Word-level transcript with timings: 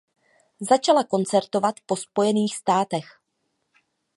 Začala 0.61 1.03
koncertovat 1.03 1.75
po 1.85 1.95
Spojených 1.95 2.55
státech. 2.55 3.05